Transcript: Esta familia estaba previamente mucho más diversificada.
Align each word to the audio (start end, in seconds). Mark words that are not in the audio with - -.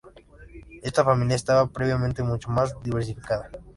Esta 0.81 1.05
familia 1.05 1.35
estaba 1.35 1.67
previamente 1.67 2.23
mucho 2.23 2.49
más 2.49 2.73
diversificada. 2.81 3.51